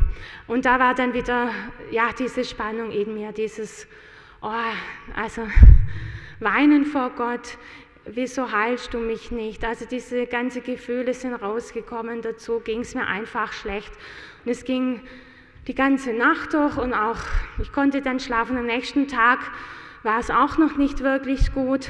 Und 0.47 0.65
da 0.65 0.79
war 0.79 0.95
dann 0.95 1.13
wieder, 1.13 1.51
ja, 1.91 2.09
diese 2.17 2.43
Spannung 2.43 2.91
in 2.91 3.13
mir, 3.13 3.31
dieses, 3.31 3.87
oh, 4.41 4.51
also 5.15 5.47
weinen 6.39 6.85
vor 6.85 7.11
Gott, 7.11 7.57
wieso 8.15 8.51
heilst 8.51 8.93
du 8.93 8.99
mich 8.99 9.31
nicht? 9.31 9.63
Also 9.63 9.85
diese 9.85 10.25
ganzen 10.25 10.63
Gefühle 10.63 11.13
sind 11.13 11.33
rausgekommen, 11.33 12.21
dazu 12.21 12.59
ging 12.59 12.81
es 12.81 12.95
mir 12.95 13.07
einfach 13.07 13.53
schlecht. 13.53 13.91
Und 14.43 14.51
es 14.51 14.63
ging 14.63 15.01
die 15.67 15.75
ganze 15.75 16.13
Nacht 16.13 16.53
durch 16.53 16.77
und 16.77 16.93
auch, 16.93 17.19
ich 17.61 17.71
konnte 17.71 18.01
dann 18.01 18.19
schlafen. 18.19 18.57
Am 18.57 18.65
nächsten 18.65 19.07
Tag 19.07 19.39
war 20.03 20.19
es 20.19 20.29
auch 20.29 20.57
noch 20.57 20.77
nicht 20.77 21.01
wirklich 21.01 21.53
gut. 21.53 21.89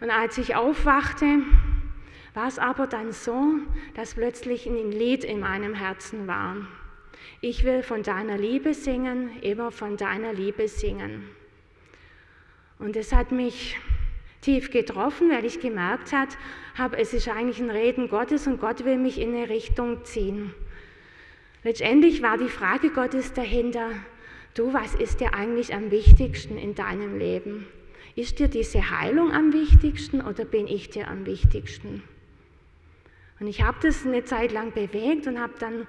Und 0.00 0.10
als 0.10 0.38
ich 0.38 0.54
aufwachte, 0.54 1.26
war 2.34 2.46
es 2.46 2.58
aber 2.58 2.86
dann 2.86 3.12
so, 3.12 3.54
dass 3.94 4.14
plötzlich 4.14 4.66
ein 4.66 4.92
Lied 4.92 5.24
in 5.24 5.40
meinem 5.40 5.74
Herzen 5.74 6.28
war. 6.28 6.56
Ich 7.40 7.64
will 7.64 7.82
von 7.82 8.02
deiner 8.02 8.36
Liebe 8.36 8.74
singen, 8.74 9.30
immer 9.42 9.70
von 9.70 9.96
deiner 9.96 10.32
Liebe 10.32 10.68
singen. 10.68 11.28
Und 12.78 12.94
es 12.94 13.12
hat 13.12 13.32
mich 13.32 13.76
tief 14.48 14.70
getroffen, 14.70 15.30
weil 15.30 15.44
ich 15.44 15.60
gemerkt 15.60 16.14
habe, 16.78 16.96
es 16.96 17.12
ist 17.12 17.28
eigentlich 17.28 17.60
ein 17.60 17.68
Reden 17.68 18.08
Gottes 18.08 18.46
und 18.46 18.58
Gott 18.58 18.82
will 18.86 18.96
mich 18.96 19.20
in 19.20 19.34
eine 19.34 19.50
Richtung 19.50 20.06
ziehen. 20.06 20.54
Letztendlich 21.64 22.22
war 22.22 22.38
die 22.38 22.48
Frage 22.48 22.88
Gottes 22.88 23.34
dahinter, 23.34 23.90
du, 24.54 24.72
was 24.72 24.94
ist 24.94 25.20
dir 25.20 25.34
eigentlich 25.34 25.74
am 25.74 25.90
wichtigsten 25.90 26.56
in 26.56 26.74
deinem 26.74 27.18
Leben? 27.18 27.66
Ist 28.16 28.38
dir 28.38 28.48
diese 28.48 28.90
Heilung 28.90 29.32
am 29.32 29.52
wichtigsten 29.52 30.22
oder 30.22 30.46
bin 30.46 30.66
ich 30.66 30.88
dir 30.88 31.08
am 31.08 31.26
wichtigsten? 31.26 32.02
Und 33.40 33.48
ich 33.48 33.60
habe 33.60 33.76
das 33.82 34.06
eine 34.06 34.24
Zeit 34.24 34.50
lang 34.50 34.72
bewegt 34.72 35.26
und 35.26 35.38
habe 35.38 35.52
dann 35.58 35.86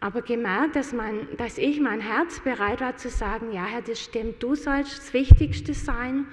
aber 0.00 0.20
gemerkt, 0.20 0.76
dass, 0.76 0.92
mein, 0.92 1.28
dass 1.38 1.56
ich 1.56 1.80
mein 1.80 2.02
Herz 2.02 2.40
bereit 2.40 2.82
war 2.82 2.98
zu 2.98 3.08
sagen, 3.08 3.52
ja 3.52 3.64
Herr, 3.64 3.80
das 3.80 4.02
stimmt, 4.02 4.42
du 4.42 4.54
sollst 4.54 4.98
das 4.98 5.14
Wichtigste 5.14 5.72
sein 5.72 6.26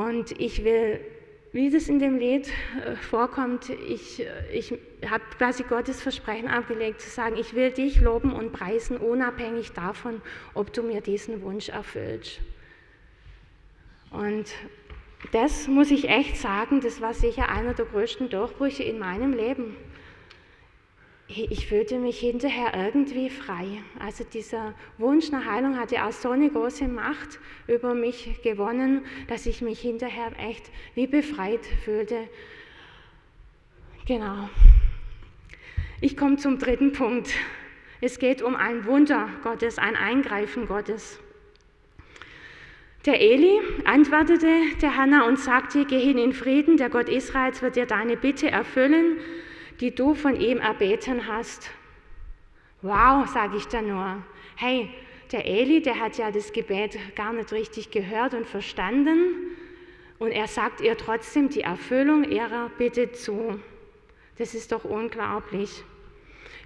und 0.00 0.40
ich 0.40 0.64
will, 0.64 0.98
wie 1.52 1.68
das 1.68 1.88
in 1.88 1.98
dem 1.98 2.18
Lied 2.18 2.48
äh, 2.84 2.96
vorkommt, 2.96 3.68
ich, 3.68 4.20
äh, 4.20 4.26
ich 4.50 4.72
habe 5.06 5.22
quasi 5.36 5.62
Gottes 5.64 6.00
Versprechen 6.00 6.48
abgelegt, 6.48 7.02
zu 7.02 7.10
sagen, 7.10 7.36
ich 7.36 7.54
will 7.54 7.70
dich 7.70 8.00
loben 8.00 8.32
und 8.32 8.52
preisen, 8.52 8.96
unabhängig 8.96 9.72
davon, 9.72 10.22
ob 10.54 10.72
du 10.72 10.82
mir 10.82 11.02
diesen 11.02 11.42
Wunsch 11.42 11.68
erfüllst. 11.68 12.40
Und 14.10 14.46
das 15.32 15.68
muss 15.68 15.90
ich 15.90 16.08
echt 16.08 16.38
sagen, 16.38 16.80
das 16.80 17.02
war 17.02 17.12
sicher 17.12 17.50
einer 17.50 17.74
der 17.74 17.84
größten 17.84 18.30
Durchbrüche 18.30 18.84
in 18.84 18.98
meinem 18.98 19.34
Leben 19.34 19.76
ich 21.36 21.68
fühlte 21.68 21.98
mich 21.98 22.18
hinterher 22.18 22.72
irgendwie 22.74 23.30
frei. 23.30 23.82
Also 23.98 24.24
dieser 24.24 24.74
Wunsch 24.98 25.30
nach 25.30 25.44
Heilung 25.44 25.78
hatte 25.78 26.04
auch 26.04 26.12
so 26.12 26.30
eine 26.30 26.50
große 26.50 26.88
Macht 26.88 27.38
über 27.68 27.94
mich 27.94 28.42
gewonnen, 28.42 29.04
dass 29.28 29.46
ich 29.46 29.62
mich 29.62 29.80
hinterher 29.80 30.32
echt 30.38 30.70
wie 30.94 31.06
befreit 31.06 31.64
fühlte. 31.84 32.28
Genau. 34.06 34.48
Ich 36.00 36.16
komme 36.16 36.36
zum 36.36 36.58
dritten 36.58 36.92
Punkt. 36.92 37.30
Es 38.00 38.18
geht 38.18 38.42
um 38.42 38.56
ein 38.56 38.84
Wunder 38.86 39.28
Gottes, 39.44 39.78
ein 39.78 39.94
Eingreifen 39.94 40.66
Gottes. 40.66 41.20
Der 43.06 43.20
Eli 43.20 43.60
antwortete 43.84 44.48
der 44.82 44.96
Hannah 44.96 45.28
und 45.28 45.38
sagte, 45.38 45.84
geh 45.84 46.00
hin 46.00 46.18
in 46.18 46.32
Frieden, 46.32 46.76
der 46.76 46.90
Gott 46.90 47.08
Israels 47.08 47.62
wird 47.62 47.76
dir 47.76 47.86
deine 47.86 48.16
Bitte 48.16 48.50
erfüllen 48.50 49.18
die 49.80 49.94
du 49.94 50.14
von 50.14 50.38
ihm 50.38 50.58
erbeten 50.58 51.26
hast. 51.26 51.70
Wow, 52.82 53.26
sage 53.26 53.56
ich 53.56 53.66
da 53.66 53.82
nur. 53.82 54.22
Hey, 54.56 54.90
der 55.32 55.46
Eli, 55.46 55.80
der 55.80 55.98
hat 55.98 56.18
ja 56.18 56.30
das 56.30 56.52
Gebet 56.52 56.98
gar 57.14 57.32
nicht 57.32 57.52
richtig 57.52 57.90
gehört 57.90 58.34
und 58.34 58.46
verstanden 58.46 59.34
und 60.18 60.32
er 60.32 60.48
sagt 60.48 60.80
ihr 60.82 60.96
trotzdem 60.96 61.48
die 61.48 61.62
Erfüllung 61.62 62.24
ihrer 62.24 62.68
Bitte 62.76 63.12
zu. 63.12 63.58
Das 64.38 64.54
ist 64.54 64.72
doch 64.72 64.84
unglaublich. 64.84 65.82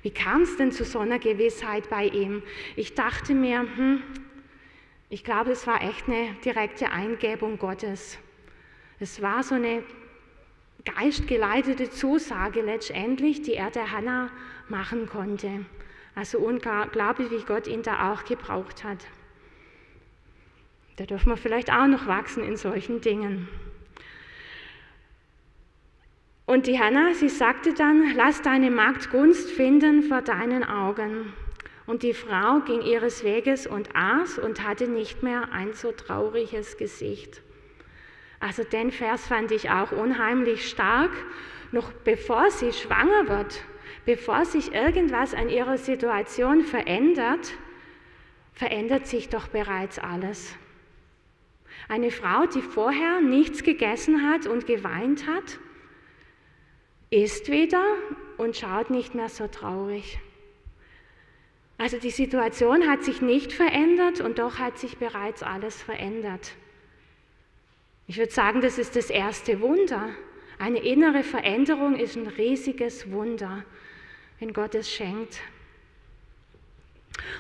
Wie 0.02 0.10
kam 0.10 0.42
es 0.42 0.56
denn 0.56 0.72
zu 0.72 0.84
so 0.84 0.98
einer 0.98 1.18
Gewissheit 1.18 1.88
bei 1.88 2.06
ihm? 2.06 2.42
Ich 2.76 2.94
dachte 2.94 3.34
mir, 3.34 3.60
hm, 3.60 4.02
ich 5.08 5.24
glaube, 5.24 5.52
es 5.52 5.66
war 5.66 5.82
echt 5.82 6.08
eine 6.08 6.34
direkte 6.44 6.90
Eingebung 6.90 7.58
Gottes. 7.58 8.18
Es 8.98 9.22
war 9.22 9.42
so 9.42 9.54
eine 9.54 9.84
geistgeleitete 10.84 11.90
Zusage 11.90 12.60
letztendlich, 12.60 13.42
die 13.42 13.54
er 13.54 13.70
der 13.70 13.90
Hannah 13.90 14.30
machen 14.68 15.06
konnte. 15.06 15.64
Also 16.14 16.38
unglaublich, 16.38 17.30
wie 17.30 17.42
Gott 17.44 17.66
ihn 17.66 17.82
da 17.82 18.12
auch 18.12 18.24
gebraucht 18.24 18.84
hat. 18.84 19.06
Da 20.96 21.06
dürfen 21.06 21.30
wir 21.30 21.36
vielleicht 21.36 21.72
auch 21.72 21.86
noch 21.86 22.06
wachsen 22.06 22.44
in 22.44 22.56
solchen 22.56 23.00
Dingen. 23.00 23.48
Und 26.46 26.66
die 26.66 26.78
Hannah, 26.78 27.14
sie 27.14 27.30
sagte 27.30 27.72
dann, 27.72 28.14
lass 28.14 28.42
deine 28.42 28.70
Magd 28.70 29.10
Gunst 29.10 29.50
finden 29.50 30.02
vor 30.02 30.22
deinen 30.22 30.62
Augen. 30.62 31.32
Und 31.86 32.02
die 32.02 32.14
Frau 32.14 32.60
ging 32.60 32.82
ihres 32.82 33.24
Weges 33.24 33.66
und 33.66 33.88
aß 33.94 34.38
und 34.38 34.62
hatte 34.62 34.86
nicht 34.86 35.22
mehr 35.22 35.52
ein 35.52 35.72
so 35.72 35.90
trauriges 35.90 36.76
Gesicht. 36.76 37.42
Also 38.44 38.62
den 38.62 38.90
Vers 38.90 39.26
fand 39.26 39.52
ich 39.52 39.70
auch 39.70 39.90
unheimlich 39.90 40.68
stark. 40.68 41.10
Noch 41.72 41.92
bevor 41.92 42.50
sie 42.50 42.74
schwanger 42.74 43.26
wird, 43.26 43.64
bevor 44.04 44.44
sich 44.44 44.74
irgendwas 44.74 45.32
an 45.32 45.48
ihrer 45.48 45.78
Situation 45.78 46.60
verändert, 46.60 47.54
verändert 48.52 49.06
sich 49.06 49.30
doch 49.30 49.48
bereits 49.48 49.98
alles. 49.98 50.54
Eine 51.88 52.10
Frau, 52.10 52.44
die 52.44 52.60
vorher 52.60 53.22
nichts 53.22 53.62
gegessen 53.62 54.30
hat 54.30 54.46
und 54.46 54.66
geweint 54.66 55.26
hat, 55.26 55.58
isst 57.08 57.50
wieder 57.50 57.82
und 58.36 58.58
schaut 58.58 58.90
nicht 58.90 59.14
mehr 59.14 59.30
so 59.30 59.46
traurig. 59.46 60.18
Also 61.78 61.98
die 61.98 62.10
Situation 62.10 62.90
hat 62.90 63.04
sich 63.04 63.22
nicht 63.22 63.54
verändert 63.54 64.20
und 64.20 64.38
doch 64.38 64.58
hat 64.58 64.78
sich 64.78 64.98
bereits 64.98 65.42
alles 65.42 65.82
verändert. 65.82 66.54
Ich 68.06 68.18
würde 68.18 68.32
sagen, 68.32 68.60
das 68.60 68.78
ist 68.78 68.96
das 68.96 69.10
erste 69.10 69.60
Wunder. 69.60 70.10
Eine 70.58 70.78
innere 70.78 71.22
Veränderung 71.22 71.96
ist 71.96 72.16
ein 72.16 72.26
riesiges 72.26 73.10
Wunder, 73.10 73.64
wenn 74.38 74.52
Gott 74.52 74.74
es 74.74 74.90
schenkt. 74.90 75.40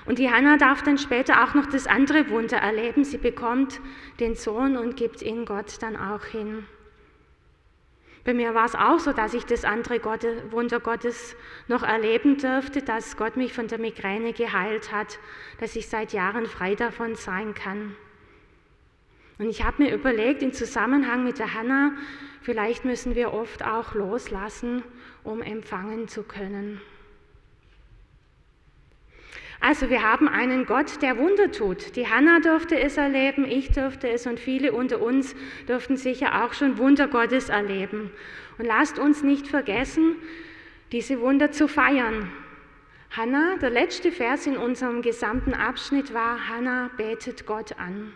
Und 0.06 0.18
die 0.18 0.30
Hannah 0.30 0.56
darf 0.56 0.82
dann 0.82 0.98
später 0.98 1.44
auch 1.44 1.54
noch 1.54 1.66
das 1.66 1.86
andere 1.86 2.28
Wunder 2.30 2.58
erleben. 2.58 3.04
Sie 3.04 3.18
bekommt 3.18 3.80
den 4.20 4.34
Sohn 4.34 4.76
und 4.76 4.96
gibt 4.96 5.22
ihn 5.22 5.44
Gott 5.44 5.82
dann 5.82 5.96
auch 5.96 6.24
hin. 6.24 6.66
Bei 8.24 8.32
mir 8.32 8.54
war 8.54 8.64
es 8.64 8.74
auch 8.74 8.98
so, 8.98 9.12
dass 9.12 9.34
ich 9.34 9.44
das 9.44 9.64
andere 9.64 10.02
Wunder 10.50 10.80
Gottes 10.80 11.36
noch 11.68 11.82
erleben 11.82 12.38
durfte, 12.38 12.80
dass 12.80 13.18
Gott 13.18 13.36
mich 13.36 13.52
von 13.52 13.68
der 13.68 13.78
Migräne 13.78 14.32
geheilt 14.32 14.92
hat, 14.92 15.18
dass 15.60 15.76
ich 15.76 15.88
seit 15.88 16.14
Jahren 16.14 16.46
frei 16.46 16.74
davon 16.74 17.16
sein 17.16 17.52
kann. 17.52 17.96
Und 19.38 19.48
ich 19.48 19.64
habe 19.64 19.82
mir 19.82 19.94
überlegt, 19.94 20.42
im 20.42 20.52
Zusammenhang 20.52 21.24
mit 21.24 21.38
der 21.38 21.54
Hanna, 21.54 21.92
vielleicht 22.42 22.84
müssen 22.84 23.14
wir 23.14 23.32
oft 23.32 23.64
auch 23.64 23.94
loslassen, 23.94 24.82
um 25.24 25.42
empfangen 25.42 26.08
zu 26.08 26.22
können. 26.22 26.80
Also 29.60 29.88
wir 29.88 30.02
haben 30.02 30.28
einen 30.28 30.66
Gott, 30.66 31.00
der 31.00 31.16
Wunder 31.16 31.50
tut. 31.50 31.96
Die 31.96 32.06
Hanna 32.06 32.40
durfte 32.40 32.78
es 32.78 32.98
erleben, 32.98 33.46
ich 33.46 33.70
durfte 33.70 34.10
es 34.10 34.26
und 34.26 34.38
viele 34.38 34.72
unter 34.72 35.00
uns 35.00 35.34
durften 35.66 35.96
sicher 35.96 36.44
auch 36.44 36.52
schon 36.52 36.76
Wunder 36.76 37.08
Gottes 37.08 37.48
erleben. 37.48 38.10
Und 38.58 38.66
lasst 38.66 38.98
uns 38.98 39.22
nicht 39.22 39.48
vergessen, 39.48 40.16
diese 40.92 41.18
Wunder 41.20 41.50
zu 41.50 41.66
feiern. 41.66 42.30
Hannah, 43.10 43.56
der 43.56 43.70
letzte 43.70 44.12
Vers 44.12 44.46
in 44.46 44.58
unserem 44.58 45.00
gesamten 45.00 45.54
Abschnitt 45.54 46.12
war, 46.12 46.48
Hannah 46.48 46.90
betet 46.98 47.46
Gott 47.46 47.78
an. 47.78 48.12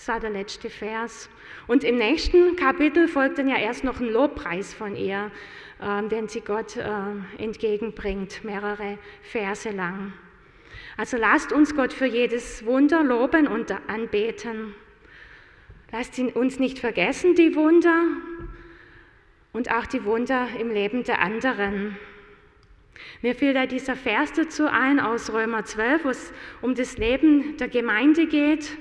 Das 0.00 0.08
war 0.08 0.18
der 0.18 0.30
letzte 0.30 0.70
Vers. 0.70 1.28
Und 1.66 1.84
im 1.84 1.96
nächsten 1.98 2.56
Kapitel 2.56 3.06
folgt 3.06 3.36
dann 3.36 3.48
ja 3.48 3.58
erst 3.58 3.84
noch 3.84 4.00
ein 4.00 4.08
Lobpreis 4.08 4.72
von 4.72 4.96
ihr, 4.96 5.30
äh, 5.78 6.08
den 6.08 6.26
sie 6.26 6.40
Gott 6.40 6.78
äh, 6.78 6.88
entgegenbringt, 7.36 8.42
mehrere 8.42 8.96
Verse 9.20 9.68
lang. 9.68 10.14
Also 10.96 11.18
lasst 11.18 11.52
uns 11.52 11.76
Gott 11.76 11.92
für 11.92 12.06
jedes 12.06 12.64
Wunder 12.64 13.04
loben 13.04 13.46
und 13.46 13.76
anbeten. 13.90 14.74
Lasst 15.92 16.16
ihn 16.16 16.30
uns 16.30 16.58
nicht 16.58 16.78
vergessen, 16.78 17.34
die 17.34 17.54
Wunder. 17.54 18.04
und 19.52 19.70
auch 19.70 19.84
die 19.84 20.02
Wunder 20.06 20.48
im 20.58 20.70
Leben 20.70 21.04
der 21.04 21.20
anderen. 21.20 21.98
Mir 23.20 23.34
fiel 23.34 23.52
da 23.52 23.66
dieser 23.66 23.96
Vers 23.96 24.32
dazu 24.32 24.66
ein 24.66 24.98
aus 24.98 25.30
Römer 25.30 25.66
12, 25.66 26.04
wo 26.06 26.08
es 26.08 26.32
um 26.62 26.74
das 26.74 26.96
Leben 26.96 27.58
der 27.58 27.68
Gemeinde 27.68 28.26
geht, 28.26 28.78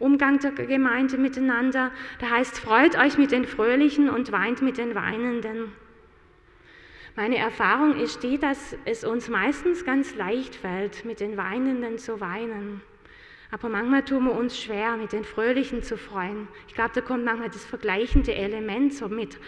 Umgang 0.00 0.40
der 0.40 0.50
Gemeinde 0.52 1.18
miteinander. 1.18 1.92
Da 2.18 2.30
heißt, 2.30 2.58
freut 2.58 2.98
euch 2.98 3.18
mit 3.18 3.30
den 3.30 3.44
Fröhlichen 3.44 4.08
und 4.08 4.32
weint 4.32 4.62
mit 4.62 4.78
den 4.78 4.96
Weinenden. 4.96 5.72
Meine 7.16 7.36
Erfahrung 7.36 7.96
ist 7.96 8.22
die, 8.22 8.38
dass 8.38 8.76
es 8.86 9.04
uns 9.04 9.28
meistens 9.28 9.84
ganz 9.84 10.14
leicht 10.16 10.54
fällt, 10.54 11.04
mit 11.04 11.20
den 11.20 11.36
Weinenden 11.36 11.98
zu 11.98 12.20
weinen. 12.20 12.80
Aber 13.50 13.68
manchmal 13.68 14.04
tun 14.04 14.24
wir 14.24 14.34
uns 14.34 14.58
schwer, 14.58 14.96
mit 14.96 15.12
den 15.12 15.24
Fröhlichen 15.24 15.82
zu 15.82 15.98
freuen. 15.98 16.48
Ich 16.68 16.74
glaube, 16.74 16.92
da 16.94 17.00
kommt 17.00 17.24
manchmal 17.24 17.50
das 17.50 17.64
vergleichende 17.64 18.34
Element 18.34 18.94
so 18.94 19.08
mit 19.08 19.38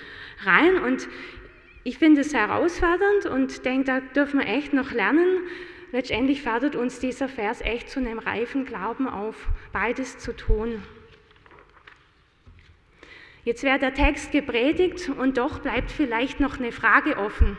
rein. 0.44 0.76
Und 0.80 1.08
ich 1.84 1.98
finde 1.98 2.20
es 2.20 2.34
herausfordernd 2.34 3.26
und 3.26 3.64
denke, 3.64 3.84
da 3.84 4.00
dürfen 4.00 4.40
wir 4.40 4.46
echt 4.46 4.72
noch 4.72 4.92
lernen. 4.92 5.46
Letztendlich 5.92 6.40
fordert 6.40 6.74
uns 6.74 7.00
dieser 7.00 7.28
Vers 7.28 7.60
echt 7.60 7.90
zu 7.90 8.00
einem 8.00 8.18
reifen 8.18 8.64
Glauben 8.64 9.06
auf, 9.06 9.48
beides 9.72 10.16
zu 10.16 10.34
tun. 10.34 10.82
Jetzt 13.44 13.62
wäre 13.62 13.78
der 13.78 13.92
Text 13.92 14.32
gepredigt 14.32 15.10
und 15.10 15.36
doch 15.36 15.58
bleibt 15.58 15.90
vielleicht 15.90 16.40
noch 16.40 16.58
eine 16.58 16.72
Frage 16.72 17.18
offen. 17.18 17.58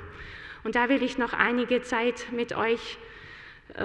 Und 0.63 0.75
da 0.75 0.89
will 0.89 1.03
ich 1.03 1.19
noch 1.19 1.33
einige 1.33 1.83
Zeit 1.83 2.25
mit 2.31 2.55
euch 2.55 2.97
äh, 3.75 3.83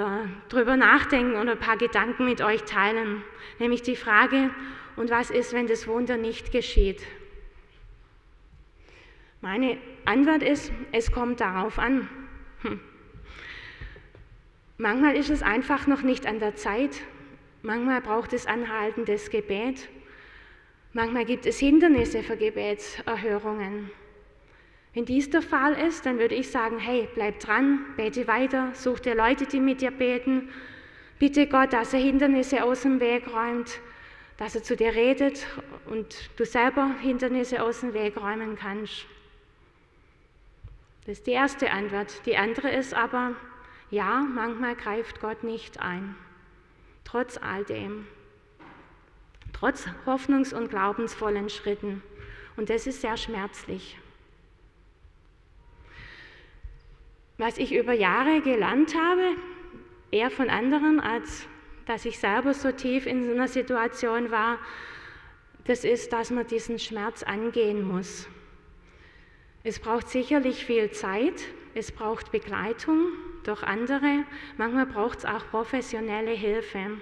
drüber 0.49 0.77
nachdenken 0.77 1.37
und 1.37 1.49
ein 1.49 1.59
paar 1.59 1.77
Gedanken 1.77 2.25
mit 2.25 2.41
euch 2.41 2.63
teilen. 2.63 3.23
Nämlich 3.59 3.83
die 3.83 3.97
Frage, 3.97 4.51
und 4.97 5.11
was 5.11 5.31
ist, 5.31 5.53
wenn 5.53 5.67
das 5.67 5.87
Wunder 5.87 6.17
nicht 6.17 6.53
geschieht? 6.53 7.03
Meine 9.43 9.77
Antwort 10.07 10.43
ist, 10.43 10.73
es 10.93 11.13
kommt 11.13 11.41
darauf 11.41 11.79
an. 11.79 12.09
Hm. 14.79 14.83
Manchmal 14.83 15.17
ist 15.17 15.31
es 15.31 15.43
einfach 15.43 15.87
noch 15.87 16.03
nicht 16.03 16.27
an 16.27 16.39
der 16.39 16.57
Zeit. 16.57 17.03
Manchmal 17.63 18.01
braucht 18.01 18.33
es 18.33 18.47
anhaltendes 18.47 19.31
Gebet. 19.31 19.89
Manchmal 20.93 21.25
gibt 21.25 21.45
es 21.47 21.59
Hindernisse 21.59 22.23
für 22.23 22.37
Gebetserhörungen. 22.37 23.91
Wenn 24.95 25.05
dies 25.05 25.31
der 25.31 25.43
Fall 25.43 25.75
ist, 25.75 26.07
dann 26.07 26.19
würde 26.19 26.35
ich 26.35 26.51
sagen, 26.51 26.79
hey, 26.79 27.09
bleib 27.15 27.41
dran, 27.41 27.85
bete 27.97 28.27
weiter, 28.27 28.71
such 28.73 29.01
dir 29.01 29.15
Leute, 29.15 29.47
die 29.47 29.61
mit 29.61 29.81
dir 29.81 29.91
beten. 29.91 30.49
Bitte 31.19 31.47
Gott, 31.47 31.73
dass 31.73 31.93
er 31.93 32.01
Hindernisse 32.01 32.65
aus 32.65 32.83
dem 32.83 32.99
Weg 33.01 33.33
räumt, 33.33 33.81
dass 34.39 34.55
er 34.55 34.63
zu 34.63 34.77
dir 34.77 34.95
redet 34.95 35.47
und 35.87 36.31
du 36.37 36.45
selber 36.45 36.95
Hindernisse 37.01 37.63
aus 37.63 37.81
dem 37.81 37.93
Weg 37.93 38.17
räumen 38.17 38.57
kannst. 38.57 39.07
Das 41.07 41.19
ist 41.19 41.27
die 41.27 41.33
erste 41.33 41.71
Antwort. 41.71 42.25
Die 42.25 42.37
andere 42.37 42.71
ist 42.71 42.95
aber, 42.95 43.35
ja, 43.91 44.21
manchmal 44.21 44.77
greift 44.77 45.21
Gott 45.21 45.45
nicht 45.45 45.81
ein. 45.81 46.15
Trotz 47.05 47.39
all 47.39 47.65
dem. 47.65 48.07
Trotz 49.55 49.87
hoffnungs- 50.05 50.55
und 50.55 50.69
glaubensvollen 50.69 51.49
Schritten. 51.49 52.03
Und 52.57 52.69
das 52.69 52.87
ist 52.87 53.01
sehr 53.01 53.17
schmerzlich. 53.17 53.99
Was 57.39 57.57
ich 57.57 57.73
über 57.73 57.93
Jahre 57.93 58.43
gelernt 58.43 58.95
habe, 58.95 59.37
eher 60.11 60.31
von 60.31 60.51
anderen, 60.51 61.01
als 61.01 61.47
dass 61.87 62.05
ich 62.05 62.19
selber 62.19 62.53
so 62.53 62.73
tief 62.73 63.07
in 63.07 63.25
so 63.25 63.33
einer 63.33 63.49
Situation 63.49 64.31
war, 64.31 64.59
das 65.65 65.85
ist, 65.85 66.13
dass 66.13 66.31
man 66.31 66.47
diesen 66.47 66.79
Schmerz 66.79 67.23
angehen 67.23 67.83
muss. 67.83 68.29
Es 69.65 69.79
braucht 69.79 70.09
sicherlich 70.09 70.67
viel 70.67 70.91
Zeit, 70.91 71.43
es 71.75 71.93
braucht 71.93 72.33
Begleitung 72.33 73.13
durch 73.45 73.63
andere, 73.63 74.25
manchmal 74.57 74.87
braucht 74.87 75.19
es 75.19 75.25
auch 75.25 75.49
professionelle 75.51 76.33
Hilfe. 76.33 76.99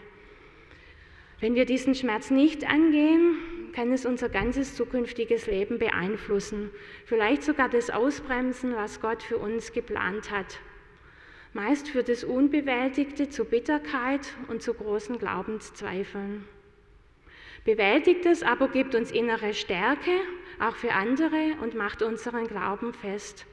Wenn 1.40 1.54
wir 1.54 1.66
diesen 1.66 1.94
Schmerz 1.94 2.30
nicht 2.30 2.68
angehen, 2.68 3.36
kann 3.74 3.92
es 3.92 4.06
unser 4.06 4.30
ganzes 4.30 4.74
zukünftiges 4.74 5.46
Leben 5.46 5.78
beeinflussen, 5.78 6.70
vielleicht 7.04 7.42
sogar 7.42 7.68
das 7.68 7.90
Ausbremsen, 7.90 8.74
was 8.74 9.02
Gott 9.02 9.22
für 9.22 9.36
uns 9.36 9.72
geplant 9.72 10.30
hat. 10.30 10.60
Meist 11.52 11.88
führt 11.88 12.08
das 12.08 12.24
Unbewältigte 12.24 13.28
zu 13.28 13.44
Bitterkeit 13.44 14.34
und 14.48 14.62
zu 14.62 14.74
großen 14.74 15.18
Glaubenszweifeln. 15.18 16.44
Bewältigtes 17.64 18.42
aber 18.42 18.68
gibt 18.68 18.94
uns 18.94 19.10
innere 19.10 19.52
Stärke, 19.52 20.12
auch 20.60 20.76
für 20.76 20.92
andere, 20.92 21.56
und 21.62 21.74
macht 21.74 22.00
unseren 22.02 22.46
Glauben 22.46 22.94
fest. 22.94 23.44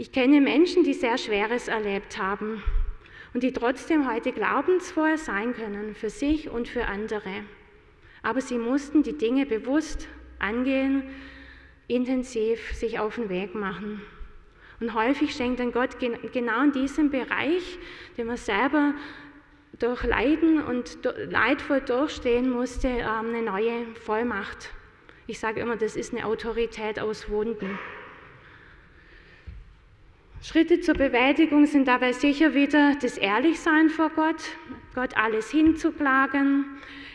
Ich 0.00 0.12
kenne 0.12 0.40
Menschen, 0.40 0.84
die 0.84 0.94
sehr 0.94 1.18
Schweres 1.18 1.66
erlebt 1.66 2.18
haben 2.18 2.62
und 3.34 3.42
die 3.42 3.52
trotzdem 3.52 4.08
heute 4.08 4.30
glaubensvoll 4.30 5.18
sein 5.18 5.54
können 5.54 5.96
für 5.96 6.08
sich 6.08 6.48
und 6.48 6.68
für 6.68 6.84
andere. 6.84 7.42
Aber 8.22 8.40
sie 8.40 8.58
mussten 8.58 9.02
die 9.02 9.18
Dinge 9.18 9.44
bewusst 9.44 10.06
angehen, 10.38 11.02
intensiv 11.88 12.74
sich 12.74 13.00
auf 13.00 13.16
den 13.16 13.28
Weg 13.28 13.56
machen. 13.56 14.00
Und 14.78 14.94
häufig 14.94 15.34
schenkt 15.34 15.58
dann 15.58 15.72
Gott 15.72 15.98
genau 15.98 16.62
in 16.62 16.70
diesem 16.70 17.10
Bereich, 17.10 17.80
den 18.16 18.28
man 18.28 18.36
selber 18.36 18.94
durch 19.80 20.04
Leiden 20.04 20.62
und 20.62 20.98
leidvoll 21.28 21.80
durchstehen 21.80 22.50
musste, 22.50 22.86
ähm, 22.86 23.34
eine 23.34 23.42
neue 23.42 23.84
Vollmacht. 24.04 24.70
Ich 25.26 25.40
sage 25.40 25.60
immer, 25.60 25.76
das 25.76 25.96
ist 25.96 26.14
eine 26.14 26.24
Autorität 26.24 27.00
aus 27.00 27.28
Wunden. 27.28 27.78
Schritte 30.40 30.80
zur 30.80 30.94
Bewältigung 30.94 31.66
sind 31.66 31.88
dabei 31.88 32.12
sicher 32.12 32.54
wieder 32.54 32.94
das 33.02 33.18
Ehrlichsein 33.18 33.90
vor 33.90 34.10
Gott, 34.10 34.42
Gott 34.94 35.16
alles 35.16 35.50
hinzuklagen, 35.50 36.64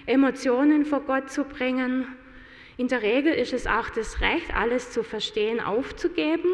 Emotionen 0.06 0.86
vor 0.86 1.00
Gott 1.02 1.32
zu 1.32 1.46
bringen. 1.46 2.06
In 2.76 2.90
der 2.90 3.02
Regel 3.02 3.34
ist 3.34 3.54
es 3.54 3.66
auch 3.66 3.90
das 3.90 4.20
Recht, 4.20 4.54
alles 4.54 4.92
zu 4.92 5.04
verstehen, 5.04 5.62
aufzugeben 5.62 6.50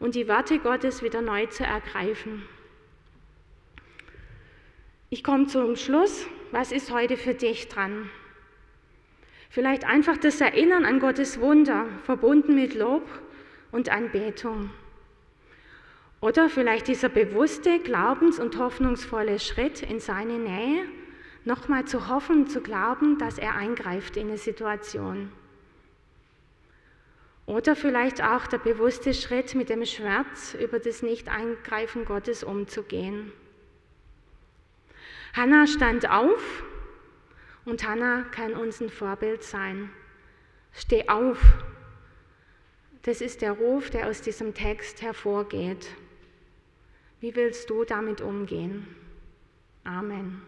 und 0.00 0.14
die 0.14 0.26
Worte 0.26 0.58
Gottes 0.58 1.02
wieder 1.02 1.20
neu 1.20 1.46
zu 1.46 1.64
ergreifen. 1.64 2.44
Ich 5.10 5.22
komme 5.22 5.46
zum 5.48 5.76
Schluss. 5.76 6.26
Was 6.50 6.72
ist 6.72 6.90
heute 6.90 7.18
für 7.18 7.34
dich 7.34 7.68
dran? 7.68 8.08
Vielleicht 9.50 9.84
einfach 9.84 10.16
das 10.16 10.40
Erinnern 10.40 10.86
an 10.86 10.98
Gottes 10.98 11.40
Wunder, 11.40 11.84
verbunden 12.04 12.54
mit 12.54 12.74
Lob 12.74 13.06
und 13.70 13.90
Anbetung. 13.90 14.70
Oder 16.20 16.48
vielleicht 16.48 16.88
dieser 16.88 17.08
bewusste, 17.08 17.78
glaubens- 17.78 18.40
und 18.40 18.58
hoffnungsvolle 18.58 19.38
Schritt 19.38 19.82
in 19.82 20.00
seine 20.00 20.38
Nähe, 20.38 20.84
nochmal 21.44 21.84
zu 21.84 22.08
hoffen, 22.08 22.48
zu 22.48 22.60
glauben, 22.60 23.18
dass 23.18 23.38
er 23.38 23.54
eingreift 23.54 24.16
in 24.16 24.28
eine 24.28 24.38
Situation. 24.38 25.30
Oder 27.46 27.76
vielleicht 27.76 28.22
auch 28.22 28.46
der 28.46 28.58
bewusste 28.58 29.14
Schritt 29.14 29.54
mit 29.54 29.70
dem 29.70 29.86
Schmerz 29.86 30.54
über 30.54 30.78
das 30.80 31.02
Nicht-Eingreifen 31.02 32.04
Gottes 32.04 32.44
umzugehen. 32.44 33.32
Hannah 35.32 35.66
stand 35.66 36.10
auf 36.10 36.64
und 37.64 37.86
Hannah 37.86 38.24
kann 38.32 38.54
uns 38.54 38.80
ein 38.80 38.90
Vorbild 38.90 39.42
sein. 39.42 39.88
Steh 40.72 41.08
auf. 41.08 41.38
Das 43.02 43.20
ist 43.20 43.40
der 43.40 43.52
Ruf, 43.52 43.88
der 43.88 44.08
aus 44.08 44.20
diesem 44.20 44.52
Text 44.52 45.00
hervorgeht. 45.00 45.88
Wie 47.20 47.34
willst 47.34 47.68
du 47.70 47.84
damit 47.84 48.20
umgehen? 48.20 48.86
Amen. 49.84 50.42